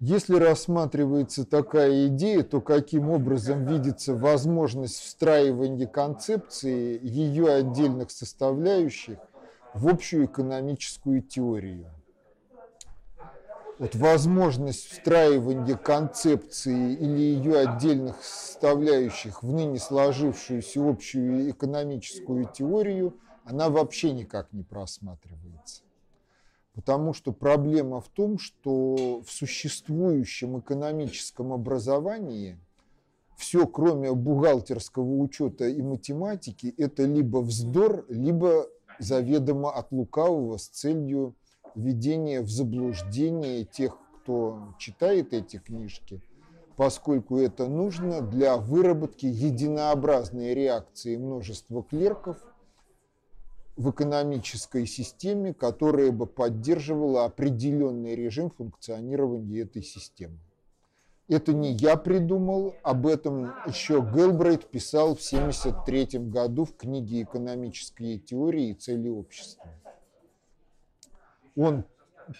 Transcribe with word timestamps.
Если 0.00 0.36
рассматривается 0.36 1.44
такая 1.46 2.08
идея, 2.08 2.42
то 2.42 2.60
каким 2.60 3.10
образом 3.10 3.64
видится 3.64 4.14
возможность 4.14 4.98
встраивания 4.98 5.86
концепции 5.86 6.98
ее 7.02 7.52
отдельных 7.52 8.10
составляющих 8.10 9.18
в 9.72 9.88
общую 9.88 10.26
экономическую 10.26 11.22
теорию? 11.22 11.86
Вот 13.78 13.94
возможность 13.94 14.90
встраивания 14.90 15.76
концепции 15.76 16.94
или 16.94 17.18
ее 17.18 17.58
отдельных 17.58 18.22
составляющих 18.22 19.42
в 19.42 19.52
ныне 19.52 19.78
сложившуюся 19.78 20.88
общую 20.88 21.50
экономическую 21.50 22.46
теорию, 22.46 23.18
она 23.44 23.68
вообще 23.68 24.12
никак 24.12 24.52
не 24.52 24.62
просматривается. 24.62 25.53
Потому 26.74 27.12
что 27.12 27.32
проблема 27.32 28.00
в 28.00 28.08
том, 28.08 28.38
что 28.38 29.22
в 29.24 29.30
существующем 29.30 30.58
экономическом 30.58 31.52
образовании 31.52 32.58
все, 33.36 33.66
кроме 33.66 34.12
бухгалтерского 34.12 35.18
учета 35.18 35.68
и 35.68 35.80
математики, 35.82 36.74
это 36.76 37.04
либо 37.04 37.38
вздор, 37.38 38.04
либо 38.08 38.66
заведомо 38.98 39.70
от 39.70 39.92
лукавого 39.92 40.56
с 40.56 40.66
целью 40.66 41.34
введения 41.76 42.40
в 42.40 42.50
заблуждение 42.50 43.64
тех, 43.64 43.96
кто 44.16 44.74
читает 44.78 45.32
эти 45.32 45.58
книжки, 45.58 46.22
поскольку 46.76 47.38
это 47.38 47.68
нужно 47.68 48.20
для 48.20 48.56
выработки 48.56 49.26
единообразной 49.26 50.54
реакции 50.54 51.16
множества 51.16 51.84
клерков– 51.84 52.38
в 53.76 53.90
экономической 53.90 54.86
системе, 54.86 55.52
которая 55.52 56.12
бы 56.12 56.26
поддерживала 56.26 57.24
определенный 57.24 58.14
режим 58.14 58.50
функционирования 58.50 59.60
этой 59.60 59.82
системы. 59.82 60.38
Это 61.26 61.52
не 61.52 61.72
я 61.72 61.96
придумал, 61.96 62.74
об 62.82 63.06
этом 63.06 63.52
еще 63.66 64.00
Гелбрейт 64.00 64.70
писал 64.70 65.16
в 65.16 65.26
1973 65.26 66.20
году 66.28 66.66
в 66.66 66.76
книге 66.76 67.22
«Экономические 67.22 68.18
теории 68.18 68.70
и 68.70 68.74
цели 68.74 69.08
общества». 69.08 69.66
Он 71.56 71.84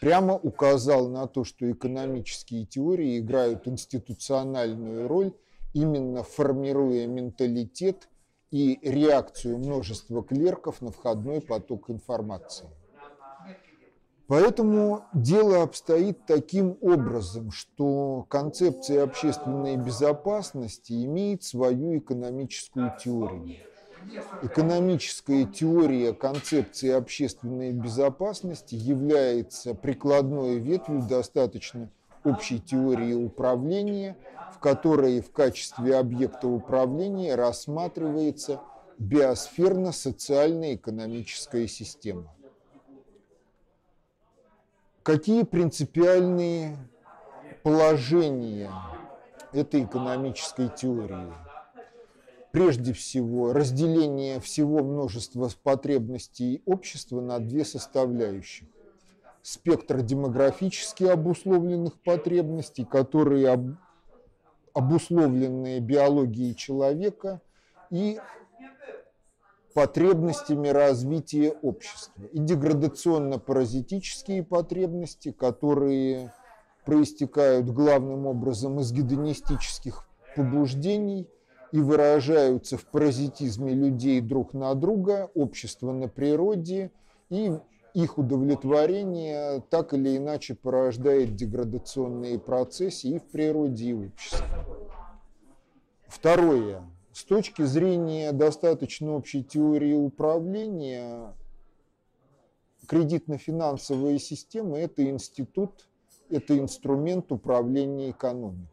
прямо 0.01 0.35
указал 0.35 1.09
на 1.09 1.27
то, 1.27 1.45
что 1.45 1.71
экономические 1.71 2.67
теории 2.67 3.19
играют 3.19 3.67
институциональную 3.67 5.09
роль, 5.09 5.33
именно 5.73 6.23
формируя 6.23 7.07
менталитет– 7.07 8.09
и 8.51 8.79
реакцию 8.83 9.59
множества 9.59 10.23
клерков 10.23 10.81
на 10.81 10.91
входной 10.91 11.41
поток 11.41 11.91
информации. 11.91 12.69
Поэтому 14.27 15.05
дело 15.13 15.63
обстоит 15.63 16.25
таким 16.27 16.79
образом, 16.81 17.51
что 17.51 18.25
концепция 18.29 19.03
общественной 19.03 19.77
безопасности 19.77 20.93
имеет 21.05 21.43
свою 21.43 21.99
экономическую 21.99 22.95
теорию. 23.03 23.59
Экономическая 24.43 25.45
теория 25.45 26.13
концепции 26.13 26.91
общественной 26.91 27.73
безопасности 27.73 28.75
является 28.75 29.75
прикладной 29.75 30.59
ветвью 30.59 31.03
достаточно 31.09 31.91
общей 32.25 32.59
теории 32.59 33.15
управления– 33.15 34.17
в 34.55 34.59
которой 34.61 35.21
в 35.21 35.33
качестве 35.33 35.97
объекта 35.97 36.47
управления 36.47 37.35
рассматривается 37.35 38.61
биосферно-социальная 38.99 40.77
экономическая 40.77 41.67
система. 41.67 42.33
Какие 45.03 45.43
принципиальные 45.43 46.79
положения 47.63 48.71
этой 49.53 49.85
экономической 49.85 50.69
теории? 50.69 51.33
Прежде 52.53 52.93
всего, 52.93 53.53
разделение 53.53 54.39
всего 54.41 54.85
множества 54.85 55.51
потребностей 55.63 56.63
общества 56.65 57.21
на 57.21 57.41
две 57.41 57.65
составляющих. 57.65 58.69
Спектр 59.47 60.01
демографически 60.01 61.05
обусловленных 61.05 62.01
потребностей, 62.01 62.87
которые 62.87 63.77
обусловленные 64.73 65.81
биологией 65.81 66.55
человека 66.55 67.43
и 67.91 68.19
потребностями 69.75 70.69
развития 70.69 71.51
общества. 71.61 72.25
И 72.33 72.39
деградационно-паразитические 72.39 74.45
потребности, 74.45 75.31
которые 75.31 76.33
проистекают 76.87 77.69
главным 77.69 78.27
образом 78.27 78.81
из 78.81 78.93
гедонистических 78.93 80.09
побуждений 80.35 81.29
и 81.71 81.81
выражаются 81.81 82.79
в 82.79 82.87
паразитизме 82.87 83.75
людей 83.75 84.23
друг 84.23 84.55
на 84.55 84.75
друга, 84.75 85.31
общества 85.35 85.93
на 85.93 86.09
природе 86.09 86.91
и 87.29 87.53
их 87.95 88.19
удовлетворение 88.19 89.63
так 89.71 89.95
или 89.95 90.17
иначе 90.17 90.55
порождает 90.55 91.37
деградационные 91.37 92.41
процессы 92.41 93.09
и 93.09 93.19
в 93.19 93.25
природе, 93.25 93.85
и 93.87 93.93
в 93.95 94.07
обществе. 94.07 94.47
Второе. 96.09 96.83
С 97.13 97.25
точки 97.25 97.63
зрения 97.63 98.33
достаточно 98.33 99.13
общей 99.13 99.45
теории 99.45 99.95
управления, 99.95 101.33
кредитно-финансовая 102.89 104.19
система– 104.19 104.79
это 104.81 105.09
институт, 105.09 105.89
это 106.29 106.59
инструмент 106.59 107.31
управления 107.31 108.11
экономикой. 108.11 108.69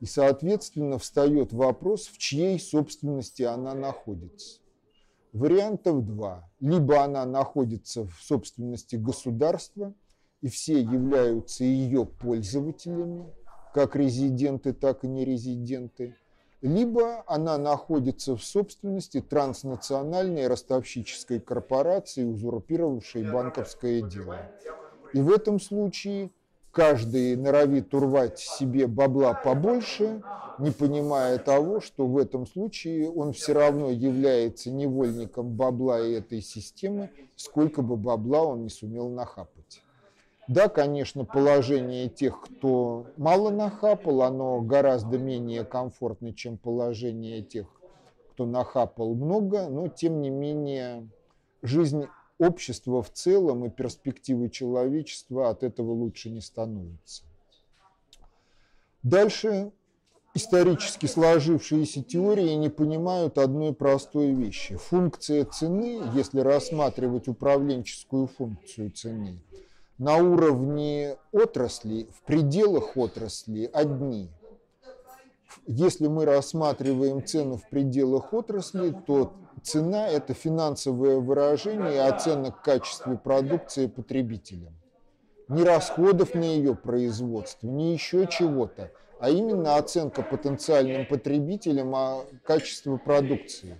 И, 0.00 0.06
соответственно, 0.06 0.98
встает 0.98 1.52
вопрос, 1.52 2.08
в 2.08 2.18
чьей 2.18 2.58
собственности 2.58 3.44
она 3.44 3.74
находится. 3.74 4.60
Вариантов 5.36 6.06
два. 6.06 6.48
Либо 6.60 7.04
она 7.04 7.26
находится 7.26 8.06
в 8.06 8.14
собственности 8.22 8.96
государства, 8.96 9.92
и 10.40 10.48
все 10.48 10.80
являются 10.80 11.64
ее 11.64 12.06
пользователями, 12.06 13.26
как 13.74 13.96
резиденты, 13.96 14.72
так 14.72 15.04
и 15.04 15.08
нерезиденты, 15.08 16.14
либо 16.62 17.22
она 17.26 17.58
находится 17.58 18.34
в 18.34 18.42
собственности 18.42 19.20
транснациональной 19.20 20.46
ростовщической 20.46 21.38
корпорации, 21.38 22.24
узурпировавшей 22.24 23.30
банковское 23.30 24.00
дело. 24.00 24.38
И 25.12 25.20
в 25.20 25.30
этом 25.30 25.60
случае 25.60 26.30
каждый 26.76 27.36
норовит 27.36 27.94
урвать 27.94 28.38
себе 28.38 28.86
бабла 28.86 29.32
побольше, 29.32 30.22
не 30.58 30.70
понимая 30.70 31.38
того, 31.38 31.80
что 31.80 32.06
в 32.06 32.18
этом 32.18 32.46
случае 32.46 33.10
он 33.10 33.32
все 33.32 33.54
равно 33.54 33.88
является 33.88 34.70
невольником 34.70 35.56
бабла 35.56 36.06
и 36.06 36.12
этой 36.12 36.42
системы, 36.42 37.08
сколько 37.34 37.80
бы 37.80 37.96
бабла 37.96 38.42
он 38.42 38.64
не 38.64 38.68
сумел 38.68 39.08
нахапать. 39.08 39.82
Да, 40.48 40.68
конечно, 40.68 41.24
положение 41.24 42.10
тех, 42.10 42.42
кто 42.42 43.06
мало 43.16 43.48
нахапал, 43.48 44.20
оно 44.20 44.60
гораздо 44.60 45.16
менее 45.16 45.64
комфортно, 45.64 46.34
чем 46.34 46.58
положение 46.58 47.40
тех, 47.40 47.68
кто 48.32 48.44
нахапал 48.44 49.14
много, 49.14 49.68
но 49.70 49.88
тем 49.88 50.20
не 50.20 50.28
менее 50.28 51.08
жизнь 51.62 52.04
общество 52.38 53.02
в 53.02 53.10
целом 53.10 53.64
и 53.64 53.70
перспективы 53.70 54.50
человечества 54.50 55.50
от 55.50 55.62
этого 55.62 55.92
лучше 55.92 56.30
не 56.30 56.40
становятся. 56.40 57.24
Дальше 59.02 59.72
исторически 60.34 61.06
сложившиеся 61.06 62.02
теории 62.02 62.52
не 62.54 62.68
понимают 62.68 63.38
одной 63.38 63.72
простой 63.72 64.32
вещи. 64.32 64.76
Функция 64.76 65.44
цены, 65.46 66.02
если 66.14 66.40
рассматривать 66.40 67.26
управленческую 67.26 68.26
функцию 68.26 68.90
цены, 68.90 69.40
на 69.98 70.16
уровне 70.16 71.16
отрасли, 71.32 72.06
в 72.14 72.22
пределах 72.26 72.96
отрасли 72.96 73.70
одни. 73.72 74.28
Если 75.66 76.06
мы 76.06 76.24
рассматриваем 76.24 77.24
цену 77.24 77.56
в 77.56 77.68
пределах 77.68 78.32
отрасли, 78.32 78.94
то 79.06 79.32
Цена– 79.62 80.08
это 80.10 80.32
финансовое 80.32 81.16
выражение 81.16 82.02
оценок 82.02 82.62
качества 82.62 83.16
продукции 83.16 83.88
потребителям. 83.88 84.74
Не 85.48 85.64
расходов 85.64 86.34
на 86.34 86.44
ее 86.44 86.76
производство, 86.76 87.66
не 87.66 87.92
еще 87.92 88.28
чего-то, 88.28 88.92
а 89.18 89.30
именно 89.30 89.76
оценка 89.76 90.22
потенциальным 90.22 91.06
потребителям 91.06 91.94
о 91.96 92.24
качестве 92.44 92.96
продукции. 92.98 93.76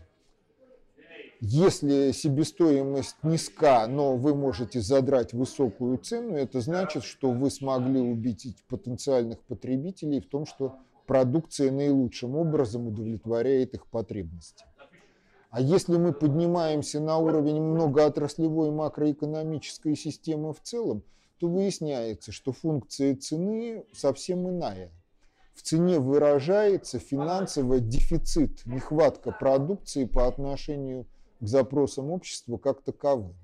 Если 1.41 2.13
себестоимость 2.13 3.17
низка, 3.23 3.87
но 3.87 4.17
вы 4.17 4.35
можете 4.35 4.81
задрать 4.81 5.35
высокую 5.35 5.99
цену, 5.99 6.35
это 6.35 6.61
значит, 6.61 7.05
что 7.05 7.31
вы 7.31 7.51
смогли 7.51 8.01
убедить 8.01 8.57
потенциальных 8.69 9.41
потребителей 9.43 10.21
в 10.21 10.29
том, 10.29 10.47
что 10.47 10.77
продукция 11.07 11.71
наилучшим 11.71 12.37
образом 12.37 12.89
удовлетворяет 12.89 13.75
их 13.75 13.87
потребности. 13.87 14.65
А 15.51 15.61
если 15.61 15.97
мы 15.97 16.13
поднимаемся 16.13 17.01
на 17.01 17.19
уровень 17.19 17.61
многоотраслевой 17.61 18.71
макроэкономической 18.71 19.97
системы 19.97 20.53
в 20.53 20.61
целом, 20.61 21.03
то 21.39 21.49
выясняется, 21.49 22.33
что 22.33 22.53
функция 22.53 23.15
цены 23.17 23.85
совсем 23.95 24.49
иная. 24.51 24.91
В 25.55 25.63
цене 25.63 25.99
выражается 25.99 26.99
финансовый 26.99 27.81
дефицит, 27.81 28.67
нехватка 28.67 29.33
продукции 29.33 30.05
по 30.05 30.27
отношению 30.27 31.07
к 31.41 31.47
запросам 31.47 32.11
общества 32.11 32.59
как 32.59 32.83
таковым. 32.83 33.35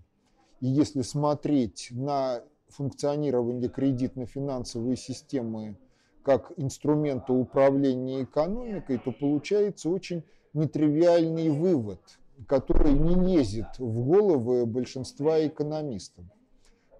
И 0.61 0.67
если 0.67 1.03
смотреть 1.03 1.89
на 1.91 2.43
функционирование 2.69 3.69
кредитно-финансовой 3.69 4.97
системы 4.97 5.79
как 6.23 6.53
инструмента 6.57 7.33
управления 7.33 8.25
экономикой, 8.25 8.99
то 8.99 9.13
получается 9.13 9.89
очень 9.89 10.23
нетривиальный 10.55 11.51
вывод, 11.51 12.01
который 12.47 12.93
не 12.93 13.15
лезет 13.15 13.79
в 13.79 14.07
головы 14.07 14.67
большинства 14.67 15.45
экономистов. 15.47 16.25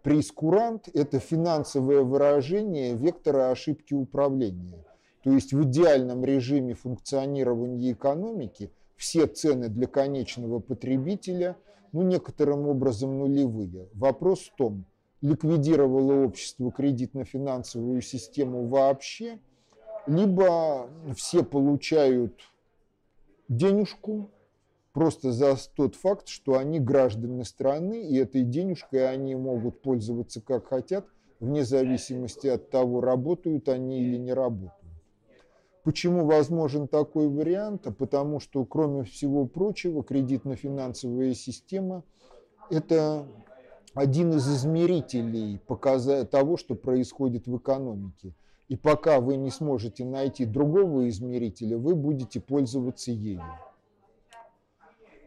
Прескурант– 0.03 0.89
это 0.95 1.21
финансовое 1.21 2.03
выражение 2.03 2.95
вектора 2.95 3.51
ошибки 3.51 3.95
управления. 3.95 4.85
То 5.23 5.31
есть 5.31 5.53
в 5.53 5.63
идеальном 5.63 6.25
режиме 6.25 6.75
функционирования 6.75 7.93
экономики 7.93 8.73
все 8.97 9.27
цены 9.27 9.69
для 9.69 9.87
конечного 9.87 10.59
потребителя 10.59 11.57
ну, 11.93 12.03
некоторым 12.03 12.67
образом 12.67 13.19
нулевые. 13.19 13.89
Вопрос 13.95 14.41
в 14.41 14.57
том, 14.57 14.85
ликвидировало 15.23 16.25
общество 16.25 16.71
кредитно-финансовую 16.71 18.03
систему 18.03 18.67
вообще, 18.67 19.39
либо 20.07 20.91
все 21.17 21.45
получают 21.45 22.41
денежку 23.49 24.31
просто 24.93 25.33
за 25.33 25.57
тот 25.75 25.95
факт, 25.95 26.29
что 26.29 26.59
они 26.59 26.81
граждане 26.81 27.45
страны, 27.45 28.03
и 28.03 28.17
этой 28.17 28.43
денежкой 28.43 29.09
они 29.09 29.35
могут 29.37 29.81
пользоваться 29.81 30.41
как 30.41 30.67
хотят, 30.67 31.07
вне 31.41 31.65
зависимости 31.65 32.49
от 32.49 32.71
того, 32.71 33.01
работают 33.01 33.69
они 33.69 34.03
или 34.03 34.17
не 34.17 34.33
работают. 34.33 34.73
Почему 35.85 36.27
возможен 36.27 36.87
такой 36.87 37.29
вариант? 37.29 37.87
А 37.87 37.93
потому 37.93 38.39
что, 38.39 38.65
кроме 38.65 39.03
всего 39.05 39.47
прочего, 39.47 40.05
кредитно-финансовая 40.05 41.35
система– 41.35 42.05
это 42.71 43.27
один 43.95 44.33
из 44.35 44.49
измерителей 44.49 45.61
того, 46.31 46.57
что 46.57 46.75
происходит 46.75 47.47
в 47.47 47.57
экономике. 47.57 48.35
И 48.69 48.77
пока 48.77 49.21
вы 49.21 49.37
не 49.37 49.51
сможете 49.51 50.05
найти 50.05 50.47
другого 50.47 51.09
измерителя, 51.09 51.77
вы 51.77 51.95
будете 51.95 52.41
пользоваться 52.41 53.13
ею. 53.13 53.43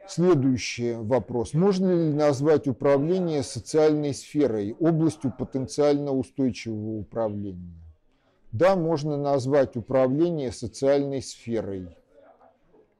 Следующий 0.07 0.93
вопрос. 0.93 1.53
Можно 1.53 1.91
ли 1.91 2.13
назвать 2.13 2.67
управление 2.67 3.43
социальной 3.43 4.13
сферой, 4.13 4.75
областью 4.79 5.33
потенциально 5.37 6.11
устойчивого 6.11 6.99
управления? 6.99 7.81
Да, 8.51 8.75
можно 8.75 9.17
назвать 9.17 9.75
управление 9.75 10.51
социальной 10.51 11.21
сферой. 11.21 11.89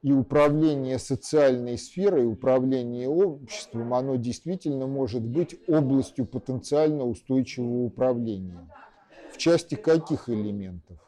И 0.02 0.12
управление 0.12 0.98
социальной 0.98 1.78
сферой, 1.78 2.26
управление 2.26 3.08
обществом, 3.08 3.92
оно 3.94 4.16
действительно 4.16 4.86
может 4.86 5.22
быть 5.22 5.56
областью 5.68 6.26
потенциально 6.26 7.04
устойчивого 7.04 7.84
управления. 7.84 8.68
В 9.32 9.38
части 9.38 9.74
каких 9.74 10.28
элементов? 10.28 10.98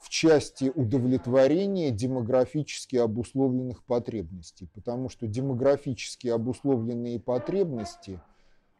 в 0.00 0.10
части 0.10 0.72
удовлетворения 0.74 1.90
демографически 1.90 2.96
обусловленных 2.96 3.84
потребностей, 3.84 4.68
потому 4.74 5.08
что 5.08 5.26
демографически 5.26 6.28
обусловленные 6.28 7.20
потребности, 7.20 8.20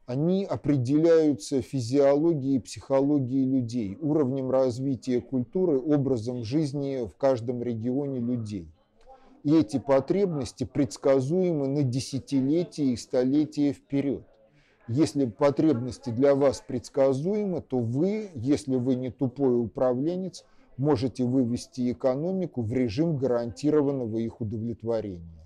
они 0.08 0.46
определяются 0.46 1.60
физиологией 1.60 2.56
и 2.56 2.60
психологией 2.60 3.44
людей, 3.44 3.98
уровнем 4.00 4.50
развития 4.50 5.20
культуры, 5.20 5.78
образом 5.78 6.44
жизни 6.44 7.06
в 7.06 7.14
каждом 7.18 7.62
регионе 7.62 8.18
людей. 8.18 8.72
И 9.44 9.54
эти 9.54 9.78
потребности 9.78 10.64
предсказуемы 10.64 11.68
на 11.68 11.82
десятилетия 11.82 12.86
и 12.86 12.96
столетия 12.96 13.74
вперед. 13.74 14.22
Если 14.88 15.26
потребности 15.26 16.08
для 16.08 16.34
вас 16.34 16.64
предсказуемы, 16.66 17.60
то 17.60 17.78
вы, 17.78 18.30
если 18.34 18.76
вы 18.76 18.94
не 18.94 19.10
тупой 19.10 19.60
управленец, 19.62 20.46
можете 20.78 21.24
вывести 21.24 21.92
экономику 21.92 22.62
в 22.62 22.72
режим 22.72 23.18
гарантированного 23.18 24.16
их 24.16 24.40
удовлетворения. 24.40 25.44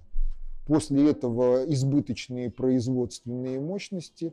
После 0.68 1.10
этого 1.10 1.64
избыточные 1.64 2.48
производственные 2.48 3.58
мощности 3.58 4.32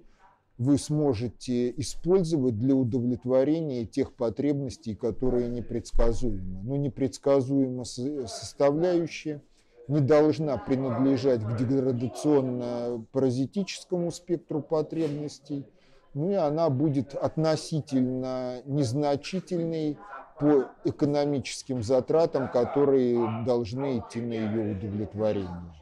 вы 0.59 0.77
сможете 0.77 1.71
использовать 1.77 2.59
для 2.59 2.75
удовлетворения 2.75 3.85
тех 3.85 4.13
потребностей, 4.13 4.93
которые 4.93 5.47
непредсказуемы. 5.47 6.61
Но 6.63 6.75
непредсказуемая 6.75 7.85
составляющая 7.85 9.41
не 9.87 10.01
должна 10.01 10.57
принадлежать 10.57 11.41
к 11.41 11.55
деградационно-паразитическому 11.57 14.11
спектру 14.11 14.61
потребностей, 14.61 15.65
ну 16.13 16.29
и 16.29 16.35
она 16.35 16.69
будет 16.69 17.15
относительно 17.15 18.61
незначительной 18.65 19.97
по 20.39 20.65
экономическим 20.83 21.83
затратам, 21.83 22.51
которые 22.51 23.45
должны 23.45 23.99
идти 23.99 24.19
на 24.19 24.33
ее 24.33 24.73
удовлетворение. 24.73 25.73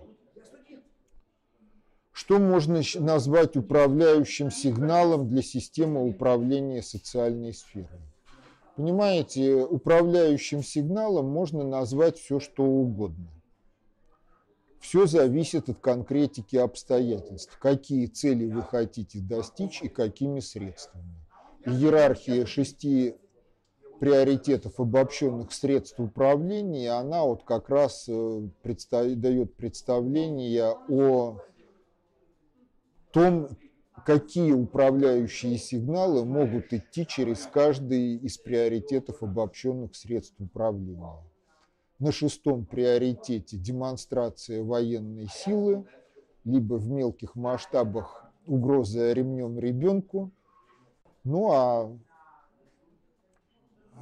Что 2.17 2.39
можно 2.39 2.81
назвать 2.95 3.55
управляющим 3.57 4.49
сигналом 4.49 5.29
для 5.29 5.43
системы 5.43 6.03
управления 6.03 6.81
социальной 6.81 7.53
сферой? 7.53 8.01
Понимаете, 8.75 9.53
управляющим 9.57 10.63
сигналом 10.63 11.27
можно 11.27 11.63
назвать 11.63 12.17
все, 12.17 12.39
что 12.39 12.63
угодно. 12.63 13.27
Все 14.79 15.05
зависит 15.05 15.69
от 15.69 15.79
конкретики 15.79 16.55
обстоятельств, 16.55 17.55
какие 17.59 18.07
цели 18.07 18.47
вы 18.47 18.63
хотите 18.63 19.19
достичь 19.19 19.83
и 19.83 19.87
какими 19.87 20.39
средствами. 20.39 21.23
Иерархия 21.67 22.47
шести 22.47 23.13
приоритетов 23.99 24.79
обобщенных 24.79 25.53
средств 25.53 25.99
управления, 25.99 26.93
она 26.93 27.23
вот 27.25 27.43
как 27.43 27.69
раз 27.69 28.05
э, 28.09 28.41
представ, 28.63 29.05
дает 29.05 29.55
представление 29.55 30.75
о 30.89 31.41
том, 33.11 33.49
какие 34.05 34.53
управляющие 34.53 35.57
сигналы 35.57 36.23
могут 36.25 36.73
идти 36.73 37.05
через 37.05 37.47
каждый 37.47 38.15
из 38.15 38.37
приоритетов 38.37 39.21
обобщенных 39.23 39.95
средств 39.95 40.39
управления. 40.39 41.17
На 41.99 42.11
шестом 42.11 42.65
приоритете 42.65 43.57
демонстрация 43.57 44.63
военной 44.63 45.27
силы, 45.27 45.85
либо 46.43 46.75
в 46.75 46.89
мелких 46.89 47.35
масштабах 47.35 48.31
угроза 48.45 49.11
ремнем 49.13 49.59
ребенку. 49.59 50.31
Ну 51.23 51.51
а 51.51 51.91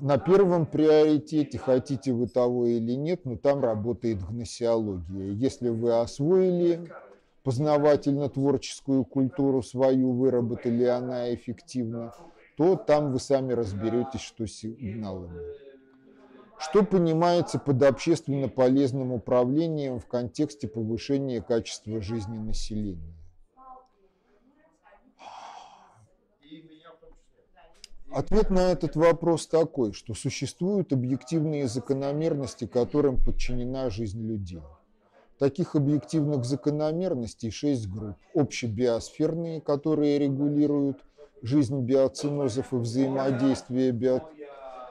на 0.02 0.18
первом 0.18 0.66
приоритете, 0.66 1.58
хотите 1.58 2.12
вы 2.12 2.28
того 2.28 2.68
или 2.68 2.92
нет, 2.92 3.24
но 3.24 3.38
там 3.38 3.62
работает 3.62 4.22
гносеология. 4.24 5.32
Если 5.32 5.70
вы 5.70 5.98
освоили 6.00 6.92
познавательно-творческую 7.46 9.06
культуру 9.06 9.62
свою, 9.62 10.14
выработали 10.14 10.84
она 10.84 11.34
эффективно, 11.34 12.12
то 12.58 12.76
там 12.76 13.12
вы 13.12 13.20
сами 13.20 13.54
разберетесь, 13.54 14.22
что 14.22 14.48
сигналами. 14.48 15.40
Что 16.58 16.84
понимается 16.84 17.60
под 17.60 17.84
общественно 17.84 18.50
полезным 18.50 19.12
управлением 19.12 20.00
в 20.00 20.08
контексте 20.08 20.68
повышения 20.68 21.42
качества 21.42 22.02
жизни 22.02 22.38
населения? 22.38 23.14
Ответ 28.12 28.50
на 28.50 28.72
этот 28.72 28.96
вопрос 28.96 29.46
такой, 29.46 29.92
что 29.92 30.14
существуют 30.14 30.94
объективные 30.94 31.68
закономерности, 31.68 32.66
которым 32.66 33.22
подчинена 33.24 33.90
жизнь 33.90 34.26
людей. 34.26 34.62
Таких 35.40 35.76
объективных 35.76 36.46
закономерностей 36.46 37.52
шесть 37.52 37.88
групп. 37.90 38.16
Общебиосферные, 38.34 39.62
которые 39.62 40.18
регулируют 40.18 41.04
жизнь 41.42 41.82
биоцинозов 41.82 42.74
и 42.74 42.78
взаимодействие 42.78 43.92
био... 43.92 44.22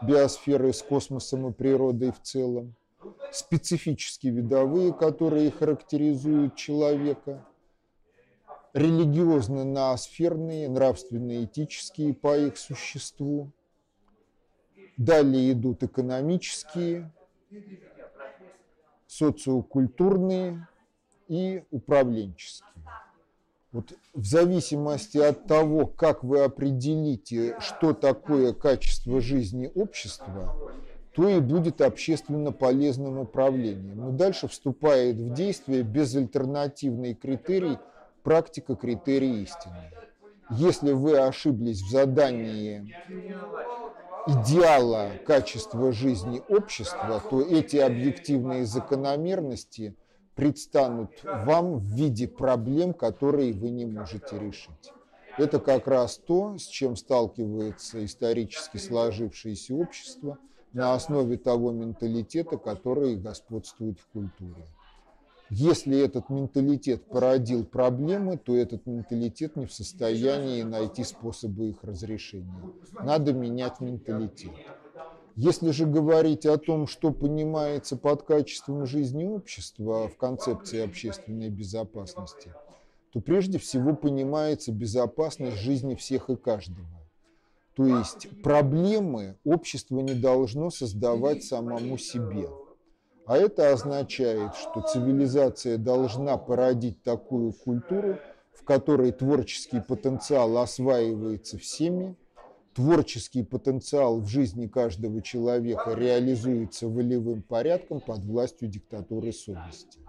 биосферы 0.03 0.73
с 0.73 0.83
космосом 0.83 1.49
и 1.49 1.53
природой 1.53 2.13
в 2.13 2.21
целом. 2.21 2.75
Специфически 3.33 4.29
видовые, 4.29 4.93
которые 4.93 5.51
характеризуют 5.51 6.57
человека– 6.57 7.45
религиозно-ноосферные, 8.75 10.69
нравственно-этические 10.69 12.13
по 12.13 12.37
их 12.37 12.59
существу. 12.59 13.53
Далее 14.97 15.53
идут 15.53 15.83
экономические, 15.85 17.13
социокультурные 19.17 20.67
и 21.29 21.63
управленческие. 21.71 22.69
Вот 23.71 23.93
в 24.13 24.25
зависимости 24.25 25.19
от 25.19 25.47
того, 25.47 25.87
как 25.87 26.23
вы 26.23 26.41
определите, 26.41 27.57
что 27.61 27.93
такое 27.93 28.53
качество 28.53 29.21
жизни 29.21 29.71
общества, 29.75 30.55
то 31.13 31.29
и 31.29 31.41
будет 31.41 31.81
общественно 31.81 32.51
полезным 32.53 33.19
управлением. 33.19 33.99
Но 33.99 34.11
дальше 34.11 34.49
вступает 34.49 35.17
в 35.17 35.33
действие 35.33 35.83
безальтернативный 35.83 37.15
критерий, 37.15 37.79
практика 38.23 38.75
критерия 38.75 39.43
истины. 39.43 39.91
Если 40.51 40.93
вы 40.93 41.19
ошиблись 41.19 41.83
в 41.83 41.91
задании 41.91 42.95
идеала 44.27 45.13
качества 45.27 45.93
жизни 45.93 46.43
общества, 46.49 47.23
то 47.31 47.43
эти 47.43 47.77
объективные 47.77 48.67
закономерности 48.67 49.95
предстанут 50.35 51.11
вам 51.23 51.79
в 51.79 51.85
виде 51.95 52.27
проблем, 52.27 52.93
которые 52.93 53.53
вы 53.53 53.71
не 53.71 53.87
можете 53.87 54.39
решить. 54.39 54.93
Это 55.37 55.59
как 55.59 55.89
раз 55.89 56.19
то, 56.19 56.59
с 56.59 56.67
чем 56.67 56.97
сталкивается 56.97 58.05
исторически 58.05 58.79
сложившееся 58.79 59.75
общество 59.75 60.39
на 60.73 60.95
основе 60.95 61.37
того 61.37 61.73
менталитета, 61.73 62.57
который 62.57 63.17
господствует 63.17 63.99
в 63.99 64.07
культуре. 64.09 64.67
Если 65.51 65.99
этот 65.99 66.31
менталитет 66.31 67.05
породил 67.07 67.65
проблемы, 67.65 68.39
то 68.39 68.57
этот 68.57 68.87
менталитет 68.87 69.57
не 69.57 69.67
в 69.67 69.73
состоянии 69.73 70.63
найти 70.63 71.05
способы 71.05 71.69
их 71.69 71.85
разрешения. 71.85 72.73
Надо 73.01 73.33
менять 73.33 73.81
менталитет. 73.81 74.53
Если 75.37 75.73
же 75.73 75.87
говорить 75.87 76.47
о 76.47 76.59
том, 76.59 76.87
что 76.87 77.11
понимается 77.11 77.97
под 77.97 78.23
качеством 78.23 78.87
жизни 78.87 79.25
общества 79.25 80.09
в 80.09 80.17
концепции 80.17 80.81
общественной 80.81 81.51
безопасности, 81.51 82.53
то 83.13 83.21
прежде 83.21 83.59
всего 83.59 83.95
понимается 83.95 84.73
безопасность 84.73 85.59
жизни 85.59 85.95
всех 85.95 86.31
и 86.31 86.37
каждого. 86.37 86.87
То 87.75 87.85
есть 87.87 88.29
проблемы 88.43 89.37
общество 89.45 89.99
не 89.99 90.15
должно 90.15 90.71
создавать 90.71 91.43
самому 91.43 91.99
себе. 91.99 92.49
А 93.27 93.39
это 93.39 93.73
означает, 93.73 94.55
что 94.55 94.83
цивилизация 94.83 95.79
должна 95.79 96.37
породить 96.37 97.03
такую 97.03 97.53
культуру, 97.53 98.19
в 98.53 98.65
которой 98.65 99.13
творческий 99.13 99.81
потенциал 99.81 100.59
осваивается 100.59 101.59
всеми, 101.59 102.17
творческий 102.75 103.43
потенциал 103.43 104.21
в 104.21 104.27
жизни 104.27 104.67
каждого 104.67 105.23
человека 105.23 105.95
реализуется 105.95 106.87
волевым 106.89 107.43
порядком 107.43 108.01
под 108.01 108.25
властью 108.25 108.69
диктатуры 108.69 109.33
совести. 109.33 110.01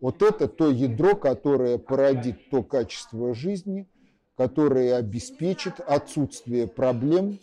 Вот 0.00 0.22
это 0.22 0.46
то 0.48 0.70
ядро, 0.70 1.16
которое 1.16 1.78
породит 1.78 2.50
то 2.50 2.62
качество 2.62 3.34
жизни, 3.34 3.88
которое 4.36 4.96
обеспечит 4.96 5.80
отсутствие 5.80 6.66
проблем, 6.66 7.40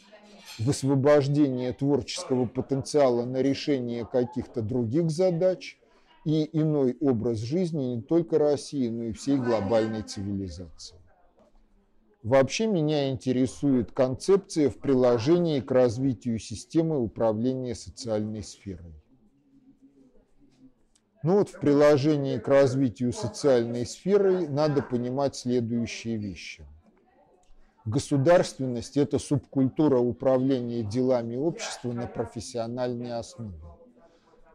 высвобождение 0.62 1.74
творческого 1.74 2.46
потенциала 2.46 3.26
на 3.26 3.42
решение 3.42 4.06
каких-то 4.06 4.62
других 4.62 5.10
задач 5.10 5.78
и 6.26 6.50
иной 6.54 6.98
образ 7.00 7.40
жизни 7.40 7.96
не 7.96 8.02
только 8.02 8.38
России, 8.38 8.88
но 8.90 9.06
и 9.06 9.12
всей 9.12 9.38
глобальной 9.38 10.04
цивилизации. 10.04 10.98
Вообще 12.24 12.68
меня 12.68 13.10
интересует 13.10 13.92
концепция 13.92 14.70
в 14.70 14.78
приложении 14.78 15.60
к 15.60 15.72
развитию 15.72 16.38
системы 16.38 17.00
управления 17.00 17.74
социальной 17.74 18.44
сферой. 18.44 18.94
Ну 21.24 21.38
вот 21.38 21.50
в 21.50 21.60
приложении 21.60 22.38
к 22.38 22.48
развитию 22.48 23.12
социальной 23.14 23.86
сферы 23.86 24.48
надо 24.48 24.84
понимать 24.84 25.36
следующие 25.36 26.18
вещи. 26.18 26.66
Государственность– 27.86 28.96
это 28.98 29.18
субкультура 29.18 29.98
управления 29.98 30.84
делами 30.84 31.36
общества 31.36 31.92
на 31.92 32.06
профессиональной 32.06 33.18
основе. 33.18 33.60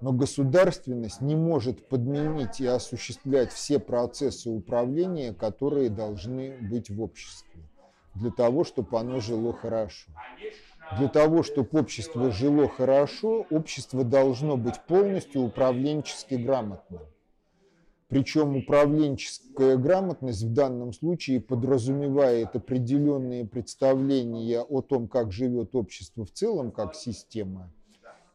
Но 0.00 0.12
государственность 0.12 1.20
не 1.20 1.34
может 1.34 1.88
подменить 1.88 2.60
и 2.60 2.66
осуществлять 2.66 3.52
все 3.52 3.80
процессы 3.80 4.48
управления, 4.48 5.32
которые 5.32 5.90
должны 5.90 6.56
быть 6.60 6.88
в 6.88 7.02
обществе, 7.02 7.62
для 8.14 8.30
того, 8.30 8.62
чтобы 8.62 8.96
оно 8.96 9.18
жило 9.18 9.52
хорошо. 9.52 10.12
Для 10.96 11.08
того, 11.08 11.42
чтобы 11.42 11.80
общество 11.80 12.30
жило 12.30 12.68
хорошо, 12.68 13.44
общество 13.50 14.04
должно 14.04 14.56
быть 14.56 14.80
полностью 14.86 15.42
управленчески 15.42 16.34
грамотным. 16.34 17.00
Причем 18.08 18.56
управленческая 18.56 19.76
грамотность 19.76 20.44
в 20.44 20.52
данном 20.52 20.92
случае 20.92 21.40
подразумевает 21.40 22.54
определенные 22.54 23.44
представления 23.44 24.60
о 24.60 24.80
том, 24.80 25.08
как 25.08 25.32
живет 25.32 25.74
общество 25.74 26.24
в 26.24 26.30
целом, 26.30 26.70
как 26.70 26.94
система, 26.94 27.72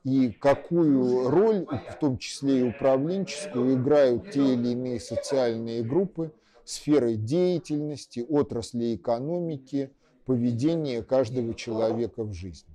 и 0.03 0.29
какую 0.31 1.29
роль, 1.29 1.65
в 1.89 1.95
том 1.99 2.17
числе 2.17 2.59
и 2.59 2.63
управленческую, 2.63 3.75
играют 3.75 4.31
те 4.31 4.55
или 4.55 4.69
иные 4.69 4.99
социальные 4.99 5.83
группы, 5.83 6.33
сферы 6.65 7.15
деятельности, 7.15 8.25
отрасли 8.27 8.95
экономики, 8.95 9.91
поведения 10.25 11.01
каждого 11.01 11.53
человека 11.53 12.23
в 12.23 12.33
жизни. 12.33 12.67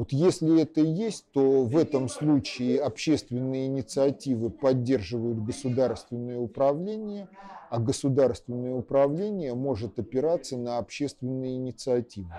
Вот 0.00 0.12
если 0.12 0.62
это 0.62 0.80
есть, 0.80 1.26
то 1.30 1.62
в 1.66 1.76
этом 1.76 2.08
случае 2.08 2.80
общественные 2.80 3.66
инициативы 3.66 4.48
поддерживают 4.48 5.44
государственное 5.44 6.38
управление, 6.38 7.28
а 7.68 7.78
государственное 7.78 8.72
управление 8.72 9.52
может 9.52 9.98
опираться 9.98 10.56
на 10.56 10.78
общественные 10.78 11.56
инициативы. 11.56 12.32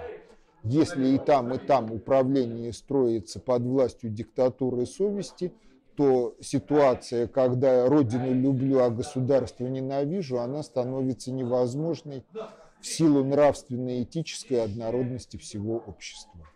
Если 0.63 1.05
и 1.09 1.19
там, 1.19 1.53
и 1.53 1.59
там 1.59 1.91
управление 1.93 2.73
строится 2.73 3.39
под 3.39 3.61
властью 3.61 4.09
диктатуры 4.09 4.87
совести, 4.87 5.53
то 5.93 6.35
ситуация, 6.41 7.27
когда 7.27 7.85
родину 7.87 8.33
люблю, 8.33 8.79
а 8.79 8.89
государство 8.89 9.67
ненавижу, 9.67 10.39
она 10.39 10.63
становится 10.63 11.31
невозможной 11.31 12.25
в 12.79 12.87
силу 12.87 13.23
нравственной 13.23 13.99
и 13.99 14.03
этической 14.03 14.63
однородности 14.63 15.37
всего 15.37 15.77
общества. 15.77 16.47